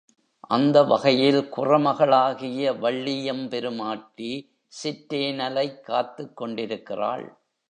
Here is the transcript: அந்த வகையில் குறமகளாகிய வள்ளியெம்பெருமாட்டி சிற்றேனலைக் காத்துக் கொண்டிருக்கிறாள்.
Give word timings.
அந்த 0.47 0.83
வகையில் 0.83 1.53
குறமகளாகிய 1.57 2.79
வள்ளியெம்பெருமாட்டி 2.79 4.49
சிற்றேனலைக் 4.83 5.79
காத்துக் 5.79 6.35
கொண்டிருக்கிறாள். 6.35 7.37